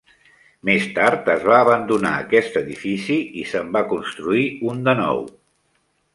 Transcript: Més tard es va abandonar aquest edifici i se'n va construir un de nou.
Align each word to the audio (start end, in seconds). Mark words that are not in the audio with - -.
Més 0.69 0.85
tard 0.95 1.29
es 1.33 1.45
va 1.49 1.59
abandonar 1.65 2.13
aquest 2.21 2.57
edifici 2.63 3.19
i 3.43 3.45
se'n 3.53 3.71
va 3.77 3.85
construir 3.93 4.49
un 4.73 4.83
de 4.89 4.99
nou. 5.05 5.25